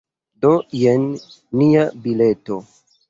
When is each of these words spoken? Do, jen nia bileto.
Do, 0.45 0.53
jen 0.79 1.05
nia 1.61 1.85
bileto. 2.07 2.59